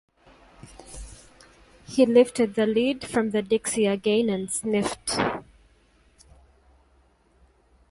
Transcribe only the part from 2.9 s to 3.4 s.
from